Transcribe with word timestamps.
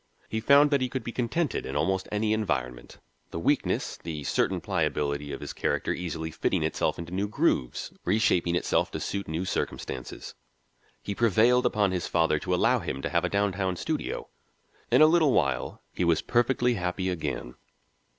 He 0.29 0.39
found 0.39 0.71
that 0.71 0.81
he 0.81 0.89
could 0.89 1.03
be 1.03 1.11
contented 1.11 1.63
in 1.63 1.75
almost 1.75 2.07
any 2.11 2.33
environment, 2.33 2.97
the 3.29 3.37
weakness, 3.37 3.97
the 3.97 4.23
certain 4.23 4.59
pliability 4.59 5.31
of 5.31 5.41
his 5.41 5.53
character 5.53 5.93
easily 5.93 6.31
fitting 6.31 6.63
itself 6.63 6.97
into 6.97 7.13
new 7.13 7.27
grooves, 7.27 7.93
reshaping 8.03 8.55
itself 8.55 8.89
to 8.93 8.99
suit 8.99 9.27
new 9.27 9.45
circumstances. 9.45 10.33
He 11.03 11.13
prevailed 11.13 11.67
upon 11.67 11.91
his 11.91 12.07
father 12.07 12.39
to 12.39 12.55
allow 12.55 12.79
him 12.79 13.03
to 13.03 13.09
have 13.09 13.23
a 13.23 13.29
downtown 13.29 13.75
studio. 13.75 14.27
In 14.89 15.03
a 15.03 15.05
little 15.05 15.33
while 15.33 15.83
he 15.93 16.03
was 16.03 16.23
perfectly 16.23 16.73
happy 16.73 17.07
again. 17.07 17.53